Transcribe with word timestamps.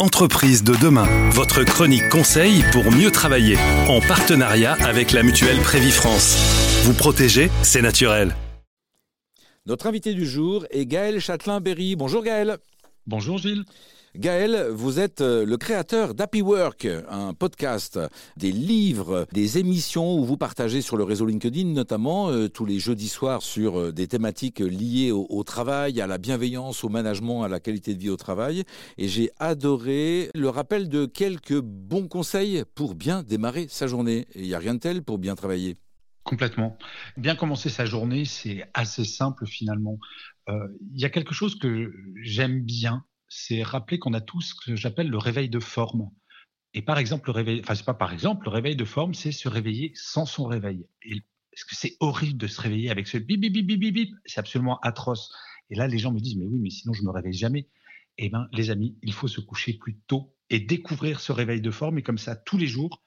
Entreprise 0.00 0.64
de 0.64 0.72
demain, 0.82 1.04
votre 1.28 1.62
chronique 1.62 2.08
conseil 2.08 2.64
pour 2.72 2.90
mieux 2.90 3.10
travailler, 3.10 3.58
en 3.86 4.00
partenariat 4.00 4.72
avec 4.72 5.12
la 5.12 5.22
mutuelle 5.22 5.58
Prévifrance. 5.58 6.38
Vous 6.84 6.94
protéger, 6.94 7.50
c'est 7.62 7.82
naturel. 7.82 8.34
Notre 9.66 9.86
invité 9.86 10.14
du 10.14 10.24
jour 10.24 10.64
est 10.70 10.86
Gaël 10.86 11.20
Châtelain-Berry. 11.20 11.96
Bonjour 11.96 12.22
Gaël. 12.22 12.56
Bonjour 13.06 13.36
Gilles. 13.36 13.64
Gaël, 14.16 14.66
vous 14.72 14.98
êtes 14.98 15.20
euh, 15.20 15.46
le 15.46 15.56
créateur 15.56 16.14
d'Happy 16.14 16.42
Work, 16.42 16.88
un 17.08 17.32
podcast, 17.32 18.00
des 18.36 18.50
livres, 18.50 19.28
des 19.32 19.58
émissions 19.58 20.18
où 20.18 20.24
vous 20.24 20.36
partagez 20.36 20.82
sur 20.82 20.96
le 20.96 21.04
réseau 21.04 21.26
LinkedIn, 21.26 21.68
notamment 21.68 22.28
euh, 22.28 22.48
tous 22.48 22.64
les 22.64 22.80
jeudis 22.80 23.08
soirs 23.08 23.40
sur 23.40 23.78
euh, 23.78 23.92
des 23.92 24.08
thématiques 24.08 24.58
liées 24.58 25.12
au, 25.12 25.44
travail, 25.44 26.00
à 26.00 26.08
la 26.08 26.18
bienveillance, 26.18 26.82
au 26.82 26.88
management, 26.88 27.44
à 27.44 27.48
la 27.48 27.60
qualité 27.60 27.94
de 27.94 28.00
vie 28.00 28.10
au 28.10 28.16
travail. 28.16 28.64
Et 28.98 29.06
j'ai 29.06 29.30
adoré 29.38 30.30
le 30.34 30.48
rappel 30.48 30.88
de 30.88 31.06
quelques 31.06 31.60
bons 31.60 32.08
conseils 32.08 32.64
pour 32.74 32.96
bien 32.96 33.22
démarrer 33.22 33.68
sa 33.68 33.86
journée. 33.86 34.26
Il 34.34 34.42
n'y 34.42 34.54
a 34.54 34.58
rien 34.58 34.74
de 34.74 34.80
tel 34.80 35.04
pour 35.04 35.18
bien 35.18 35.36
travailler. 35.36 35.76
Complètement. 36.24 36.76
Bien 37.16 37.36
commencer 37.36 37.68
sa 37.68 37.86
journée, 37.86 38.24
c'est 38.24 38.68
assez 38.74 39.04
simple 39.04 39.46
finalement. 39.46 39.98
Il 40.48 41.00
y 41.00 41.04
a 41.04 41.10
quelque 41.10 41.32
chose 41.32 41.56
que 41.56 41.92
j'aime 42.22 42.60
bien 42.62 43.04
c'est 43.30 43.62
rappeler 43.62 43.98
qu'on 43.98 44.12
a 44.12 44.20
tous 44.20 44.42
ce 44.42 44.54
que 44.54 44.76
j'appelle 44.76 45.08
le 45.08 45.16
réveil 45.16 45.48
de 45.48 45.60
forme. 45.60 46.10
Et 46.74 46.82
par 46.82 46.98
exemple, 46.98 47.30
le 47.30 47.32
réveil, 47.32 47.60
enfin, 47.60 47.74
c'est 47.74 47.86
pas 47.86 47.94
par 47.94 48.12
exemple, 48.12 48.44
le 48.44 48.50
réveil 48.50 48.76
de 48.76 48.84
forme, 48.84 49.14
c'est 49.14 49.32
se 49.32 49.48
réveiller 49.48 49.92
sans 49.94 50.26
son 50.26 50.44
réveil. 50.44 50.86
Et 51.02 51.22
parce 51.52 51.64
que 51.64 51.74
c'est 51.74 51.96
horrible 52.00 52.38
de 52.38 52.46
se 52.46 52.60
réveiller 52.60 52.90
avec 52.90 53.06
ce 53.06 53.18
bip, 53.18 53.40
bip, 53.40 53.52
bip, 53.52 53.66
bip, 53.66 53.94
bip, 53.94 54.14
c'est 54.26 54.40
absolument 54.40 54.78
atroce. 54.80 55.32
Et 55.70 55.76
là, 55.76 55.86
les 55.86 55.98
gens 55.98 56.12
me 56.12 56.20
disent, 56.20 56.36
mais 56.36 56.46
oui, 56.46 56.58
mais 56.58 56.70
sinon, 56.70 56.92
je 56.92 57.02
me 57.02 57.10
réveille 57.10 57.32
jamais. 57.32 57.68
Eh 58.18 58.28
bien, 58.28 58.48
les 58.52 58.70
amis, 58.70 58.98
il 59.02 59.12
faut 59.12 59.28
se 59.28 59.40
coucher 59.40 59.74
plus 59.74 59.96
tôt 59.96 60.34
et 60.48 60.58
découvrir 60.60 61.20
ce 61.20 61.32
réveil 61.32 61.60
de 61.60 61.70
forme. 61.70 61.98
Et 61.98 62.02
comme 62.02 62.18
ça, 62.18 62.34
tous 62.34 62.58
les 62.58 62.66
jours, 62.66 63.02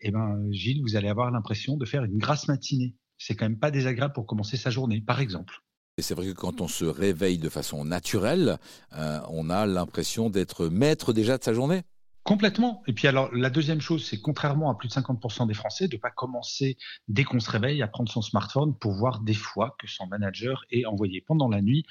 eh 0.00 0.10
ben, 0.10 0.40
Gilles, 0.52 0.82
vous 0.82 0.96
allez 0.96 1.08
avoir 1.08 1.30
l'impression 1.30 1.76
de 1.76 1.84
faire 1.84 2.04
une 2.04 2.18
grasse 2.18 2.46
matinée. 2.46 2.94
C'est 3.18 3.34
quand 3.34 3.46
même 3.46 3.58
pas 3.58 3.70
désagréable 3.70 4.14
pour 4.14 4.26
commencer 4.26 4.56
sa 4.56 4.70
journée, 4.70 5.00
par 5.00 5.20
exemple. 5.20 5.63
Et 5.96 6.02
c'est 6.02 6.14
vrai 6.14 6.26
que 6.26 6.32
quand 6.32 6.60
on 6.60 6.66
se 6.66 6.84
réveille 6.84 7.38
de 7.38 7.48
façon 7.48 7.84
naturelle, 7.84 8.58
euh, 8.94 9.20
on 9.28 9.48
a 9.48 9.64
l'impression 9.64 10.28
d'être 10.28 10.66
maître 10.66 11.12
déjà 11.12 11.38
de 11.38 11.44
sa 11.44 11.54
journée. 11.54 11.82
Complètement. 12.24 12.82
Et 12.88 12.92
puis 12.92 13.06
alors, 13.06 13.32
la 13.32 13.48
deuxième 13.50 13.80
chose, 13.80 14.04
c'est 14.04 14.20
contrairement 14.20 14.70
à 14.70 14.74
plus 14.74 14.88
de 14.88 14.94
50% 14.94 15.46
des 15.46 15.54
Français, 15.54 15.86
de 15.86 15.94
ne 15.94 16.00
pas 16.00 16.10
commencer 16.10 16.78
dès 17.06 17.22
qu'on 17.22 17.38
se 17.38 17.50
réveille 17.50 17.80
à 17.82 17.86
prendre 17.86 18.10
son 18.10 18.22
smartphone 18.22 18.76
pour 18.76 18.92
voir 18.92 19.20
des 19.20 19.34
fois 19.34 19.76
que 19.78 19.86
son 19.86 20.06
manager 20.06 20.64
est 20.70 20.84
envoyé 20.84 21.20
pendant 21.20 21.48
la 21.48 21.60
nuit 21.60 21.84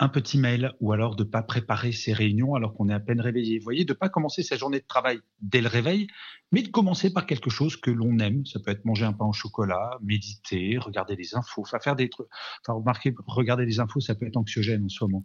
un 0.00 0.08
petit 0.08 0.38
mail 0.38 0.72
ou 0.80 0.92
alors 0.92 1.16
de 1.16 1.24
pas 1.24 1.42
préparer 1.42 1.92
ses 1.92 2.12
réunions 2.12 2.54
alors 2.54 2.74
qu'on 2.74 2.88
est 2.88 2.94
à 2.94 3.00
peine 3.00 3.20
réveillé. 3.20 3.58
Vous 3.58 3.64
voyez, 3.64 3.84
de 3.84 3.92
pas 3.92 4.08
commencer 4.08 4.42
sa 4.42 4.56
journée 4.56 4.78
de 4.78 4.86
travail 4.86 5.18
dès 5.40 5.60
le 5.60 5.68
réveil, 5.68 6.06
mais 6.52 6.62
de 6.62 6.68
commencer 6.68 7.12
par 7.12 7.26
quelque 7.26 7.50
chose 7.50 7.76
que 7.76 7.90
l'on 7.90 8.18
aime. 8.18 8.46
Ça 8.46 8.60
peut 8.60 8.70
être 8.70 8.84
manger 8.84 9.04
un 9.04 9.12
pain 9.12 9.26
au 9.26 9.32
chocolat, 9.32 9.98
méditer, 10.02 10.78
regarder 10.78 11.16
les 11.16 11.34
infos, 11.34 11.62
enfin 11.62 11.80
faire 11.80 11.96
des 11.96 12.08
trucs. 12.08 12.28
Enfin, 12.62 12.78
remarquez, 12.78 13.14
regarder 13.26 13.64
les 13.64 13.80
infos, 13.80 14.00
ça 14.00 14.14
peut 14.14 14.26
être 14.26 14.36
anxiogène 14.36 14.84
en 14.84 14.88
ce 14.88 15.04
moment. 15.04 15.24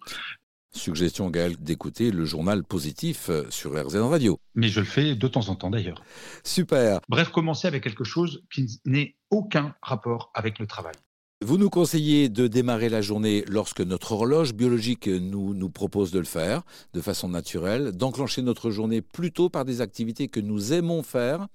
Suggestion, 0.76 1.30
Gaël, 1.30 1.56
d'écouter 1.58 2.10
le 2.10 2.26
journal 2.26 2.64
positif 2.64 3.30
euh, 3.30 3.46
sur 3.52 3.74
RZN 3.74 4.02
Radio. 4.02 4.40
Mais 4.56 4.70
je 4.70 4.80
le 4.80 4.88
fais 4.88 5.14
de 5.14 5.28
temps 5.28 5.50
en 5.50 5.56
temps 5.56 5.70
d'ailleurs. 5.70 6.04
Super. 6.44 7.00
Bref, 7.08 7.30
commencer 7.30 7.68
avec 7.68 7.84
quelque 7.84 8.04
chose 8.04 8.44
qui 8.52 8.82
n'ait 8.86 9.16
aucun 9.30 9.76
rapport 9.84 10.32
avec 10.34 10.58
le 10.58 10.66
travail. 10.66 10.96
Vous 11.46 11.58
nous 11.58 11.70
conseillez 11.70 12.30
de 12.30 12.48
démarrer 12.48 12.88
la 12.88 13.02
journée 13.02 13.44
lorsque 13.50 13.82
notre 13.82 14.14
horloge 14.14 14.54
biologique 14.54 15.08
nous, 15.08 15.70
propose 15.70 16.10
de 16.12 16.20
le 16.20 16.26
faire 16.26 16.62
de 16.94 17.02
façon 17.02 17.28
naturelle, 17.28 17.92
d'enclencher 17.92 18.42
notre 18.42 18.72
journée 18.72 19.02
plutôt 19.02 19.50
par 19.50 19.66
des 19.66 19.82
activités 19.82 20.30
que 20.30 20.40
nous 20.40 20.72
aimons 20.72 21.04
faire. 21.04 21.48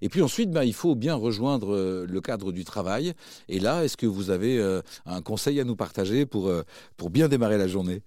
Et 0.00 0.08
puis 0.08 0.22
ensuite, 0.22 0.50
ben, 0.50 0.62
il 0.62 0.72
faut 0.72 0.94
bien 0.94 1.14
rejoindre 1.14 1.74
euh, 1.74 2.06
le 2.08 2.20
cadre 2.22 2.52
du 2.52 2.64
travail. 2.64 3.12
Et 3.50 3.60
là, 3.60 3.84
est-ce 3.84 3.98
que 3.98 4.06
vous 4.06 4.30
avez 4.30 4.58
euh, 4.58 4.80
un 5.04 5.20
conseil 5.20 5.60
à 5.60 5.64
nous 5.64 5.76
partager 5.76 6.24
pour, 6.24 6.48
euh, 6.48 6.62
pour 6.96 7.10
bien 7.10 7.28
démarrer 7.28 7.58
la 7.58 7.68
journée? 7.68 8.00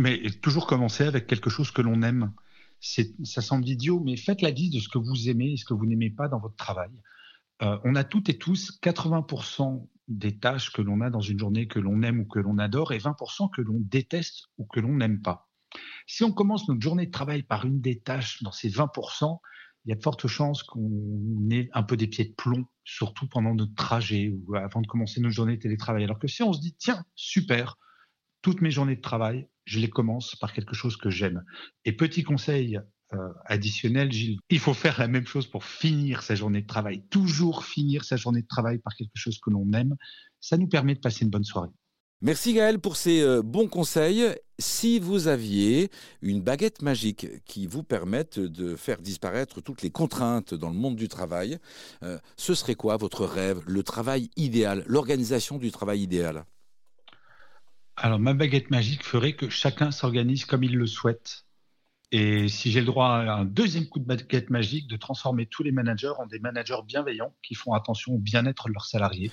Mais 0.00 0.20
toujours 0.42 0.66
commencer 0.66 1.04
avec 1.04 1.28
quelque 1.28 1.48
chose 1.48 1.70
que 1.70 1.82
l'on 1.82 2.02
aime. 2.02 2.32
Ça 2.80 3.40
semble 3.40 3.68
idiot, 3.68 4.02
mais 4.04 4.16
faites 4.16 4.42
la 4.42 4.50
liste 4.50 4.74
de 4.74 4.80
ce 4.80 4.88
que 4.88 4.98
vous 4.98 5.28
aimez 5.28 5.52
et 5.52 5.56
ce 5.56 5.64
que 5.64 5.74
vous 5.74 5.86
n'aimez 5.86 6.10
pas 6.10 6.26
dans 6.26 6.40
votre 6.40 6.56
travail. 6.56 6.90
on 7.60 7.94
a 7.94 8.02
toutes 8.02 8.28
et 8.28 8.36
tous 8.36 8.80
80% 8.82 9.86
des 10.16 10.38
tâches 10.38 10.72
que 10.72 10.82
l'on 10.82 11.00
a 11.00 11.10
dans 11.10 11.20
une 11.20 11.38
journée 11.38 11.66
que 11.66 11.78
l'on 11.78 12.02
aime 12.02 12.20
ou 12.20 12.24
que 12.24 12.38
l'on 12.38 12.58
adore 12.58 12.92
et 12.92 12.98
20% 12.98 13.50
que 13.50 13.62
l'on 13.62 13.78
déteste 13.80 14.46
ou 14.58 14.64
que 14.66 14.80
l'on 14.80 14.96
n'aime 14.96 15.20
pas. 15.22 15.48
Si 16.06 16.24
on 16.24 16.32
commence 16.32 16.68
notre 16.68 16.80
journée 16.80 17.06
de 17.06 17.10
travail 17.10 17.42
par 17.42 17.64
une 17.64 17.80
des 17.80 18.00
tâches 18.00 18.42
dans 18.42 18.52
ces 18.52 18.70
20%, 18.70 19.40
il 19.84 19.88
y 19.88 19.92
a 19.92 19.96
de 19.96 20.02
fortes 20.02 20.26
chances 20.26 20.62
qu'on 20.62 21.48
ait 21.50 21.68
un 21.72 21.82
peu 21.82 21.96
des 21.96 22.06
pieds 22.06 22.26
de 22.26 22.34
plomb, 22.34 22.66
surtout 22.84 23.26
pendant 23.26 23.54
notre 23.54 23.74
trajet 23.74 24.28
ou 24.28 24.54
avant 24.54 24.80
de 24.80 24.86
commencer 24.86 25.20
notre 25.20 25.34
journée 25.34 25.56
de 25.56 25.62
télétravail. 25.62 26.04
Alors 26.04 26.18
que 26.18 26.28
si 26.28 26.42
on 26.42 26.52
se 26.52 26.60
dit, 26.60 26.74
tiens, 26.78 27.04
super, 27.14 27.78
toutes 28.42 28.60
mes 28.60 28.70
journées 28.70 28.96
de 28.96 29.00
travail, 29.00 29.48
je 29.64 29.80
les 29.80 29.90
commence 29.90 30.36
par 30.36 30.52
quelque 30.52 30.74
chose 30.74 30.96
que 30.96 31.10
j'aime. 31.10 31.44
Et 31.84 31.92
petit 31.92 32.22
conseil 32.22 32.78
additionnel, 33.46 34.10
Gilles. 34.12 34.38
Il 34.50 34.58
faut 34.58 34.74
faire 34.74 34.98
la 34.98 35.08
même 35.08 35.26
chose 35.26 35.46
pour 35.46 35.64
finir 35.64 36.22
sa 36.22 36.34
journée 36.34 36.62
de 36.62 36.66
travail. 36.66 37.02
Toujours 37.10 37.64
finir 37.64 38.04
sa 38.04 38.16
journée 38.16 38.42
de 38.42 38.46
travail 38.46 38.78
par 38.78 38.94
quelque 38.94 39.16
chose 39.16 39.38
que 39.40 39.50
l'on 39.50 39.72
aime. 39.72 39.96
Ça 40.40 40.56
nous 40.56 40.68
permet 40.68 40.94
de 40.94 41.00
passer 41.00 41.24
une 41.24 41.30
bonne 41.30 41.44
soirée. 41.44 41.70
Merci 42.24 42.54
Gaël 42.54 42.78
pour 42.78 42.94
ces 42.96 43.20
euh, 43.20 43.42
bons 43.42 43.66
conseils. 43.66 44.22
Si 44.60 45.00
vous 45.00 45.26
aviez 45.26 45.90
une 46.20 46.40
baguette 46.40 46.80
magique 46.80 47.26
qui 47.44 47.66
vous 47.66 47.82
permette 47.82 48.38
de 48.38 48.76
faire 48.76 49.02
disparaître 49.02 49.60
toutes 49.60 49.82
les 49.82 49.90
contraintes 49.90 50.54
dans 50.54 50.70
le 50.70 50.76
monde 50.76 50.94
du 50.94 51.08
travail, 51.08 51.58
euh, 52.04 52.18
ce 52.36 52.54
serait 52.54 52.76
quoi 52.76 52.96
votre 52.96 53.24
rêve, 53.24 53.60
le 53.66 53.82
travail 53.82 54.30
idéal, 54.36 54.84
l'organisation 54.86 55.58
du 55.58 55.72
travail 55.72 56.02
idéal? 56.02 56.44
Alors 57.96 58.20
ma 58.20 58.34
baguette 58.34 58.70
magique 58.70 59.04
ferait 59.04 59.34
que 59.34 59.48
chacun 59.48 59.90
s'organise 59.90 60.44
comme 60.44 60.62
il 60.62 60.76
le 60.76 60.86
souhaite 60.86 61.44
et 62.12 62.48
si 62.48 62.70
j'ai 62.70 62.80
le 62.80 62.86
droit 62.86 63.08
à 63.08 63.32
un 63.36 63.44
deuxième 63.46 63.88
coup 63.88 63.98
de 63.98 64.04
baguette 64.04 64.50
magique, 64.50 64.86
de 64.86 64.96
transformer 64.96 65.46
tous 65.46 65.62
les 65.62 65.72
managers 65.72 66.12
en 66.18 66.26
des 66.26 66.38
managers 66.38 66.82
bienveillants 66.86 67.34
qui 67.42 67.54
font 67.54 67.72
attention 67.72 68.12
au 68.12 68.18
bien-être 68.18 68.68
de 68.68 68.74
leurs 68.74 68.84
salariés. 68.84 69.32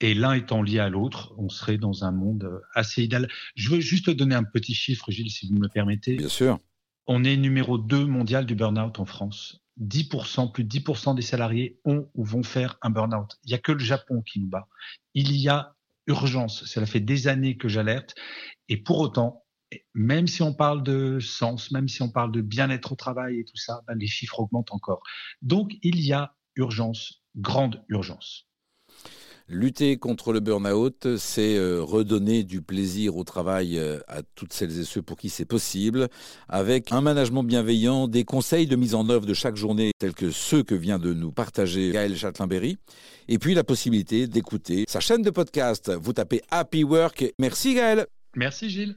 Et 0.00 0.12
l'un 0.12 0.34
étant 0.34 0.62
lié 0.62 0.78
à 0.78 0.90
l'autre, 0.90 1.34
on 1.38 1.48
serait 1.48 1.78
dans 1.78 2.04
un 2.04 2.12
monde 2.12 2.60
assez 2.74 3.02
idéal. 3.02 3.28
Je 3.54 3.70
veux 3.70 3.80
juste 3.80 4.10
donner 4.10 4.34
un 4.34 4.44
petit 4.44 4.74
chiffre, 4.74 5.10
Gilles, 5.10 5.30
si 5.30 5.48
vous 5.48 5.54
me 5.54 5.62
le 5.62 5.70
permettez. 5.70 6.16
Bien 6.16 6.28
sûr. 6.28 6.58
On 7.06 7.24
est 7.24 7.38
numéro 7.38 7.78
2 7.78 8.04
mondial 8.04 8.44
du 8.44 8.54
burn-out 8.54 9.00
en 9.00 9.06
France. 9.06 9.62
10%, 9.80 10.52
plus 10.52 10.64
de 10.64 10.78
10% 10.78 11.14
des 11.14 11.22
salariés 11.22 11.80
ont 11.86 12.10
ou 12.14 12.24
vont 12.24 12.42
faire 12.42 12.76
un 12.82 12.90
burn-out. 12.90 13.38
Il 13.44 13.48
n'y 13.48 13.54
a 13.54 13.58
que 13.58 13.72
le 13.72 13.78
Japon 13.78 14.20
qui 14.20 14.38
nous 14.38 14.48
bat. 14.48 14.68
Il 15.14 15.34
y 15.34 15.48
a 15.48 15.74
urgence. 16.06 16.66
Cela 16.66 16.84
fait 16.84 17.00
des 17.00 17.26
années 17.26 17.56
que 17.56 17.68
j'alerte. 17.68 18.14
Et 18.68 18.76
pour 18.76 18.98
autant, 18.98 19.45
même 19.94 20.26
si 20.26 20.42
on 20.42 20.54
parle 20.54 20.82
de 20.82 21.18
sens, 21.20 21.70
même 21.70 21.88
si 21.88 22.02
on 22.02 22.10
parle 22.10 22.32
de 22.32 22.40
bien-être 22.40 22.92
au 22.92 22.96
travail 22.96 23.40
et 23.40 23.44
tout 23.44 23.56
ça, 23.56 23.82
ben, 23.86 23.94
les 23.98 24.06
chiffres 24.06 24.40
augmentent 24.40 24.72
encore. 24.72 25.02
Donc 25.42 25.72
il 25.82 26.00
y 26.00 26.12
a 26.12 26.34
urgence, 26.56 27.22
grande 27.36 27.84
urgence. 27.88 28.46
Lutter 29.48 29.96
contre 29.96 30.32
le 30.32 30.40
burn-out, 30.40 31.16
c'est 31.18 31.56
euh, 31.56 31.80
redonner 31.80 32.42
du 32.42 32.62
plaisir 32.62 33.16
au 33.16 33.22
travail 33.22 33.78
euh, 33.78 34.00
à 34.08 34.22
toutes 34.34 34.52
celles 34.52 34.80
et 34.80 34.84
ceux 34.84 35.02
pour 35.02 35.16
qui 35.16 35.28
c'est 35.28 35.44
possible, 35.44 36.08
avec 36.48 36.90
un 36.90 37.00
management 37.00 37.44
bienveillant, 37.44 38.08
des 38.08 38.24
conseils 38.24 38.66
de 38.66 38.74
mise 38.74 38.96
en 38.96 39.08
œuvre 39.08 39.24
de 39.24 39.34
chaque 39.34 39.54
journée, 39.54 39.92
tels 40.00 40.14
que 40.14 40.32
ceux 40.32 40.64
que 40.64 40.74
vient 40.74 40.98
de 40.98 41.14
nous 41.14 41.30
partager 41.30 41.92
Gaël 41.92 42.16
Châtelain-Berry, 42.16 42.78
et 43.28 43.38
puis 43.38 43.54
la 43.54 43.62
possibilité 43.62 44.26
d'écouter 44.26 44.84
sa 44.88 44.98
chaîne 44.98 45.22
de 45.22 45.30
podcast. 45.30 45.92
Vous 45.92 46.12
tapez 46.12 46.42
Happy 46.50 46.82
Work. 46.82 47.32
Merci 47.38 47.74
Gaël. 47.74 48.06
Merci 48.34 48.68
Gilles. 48.68 48.96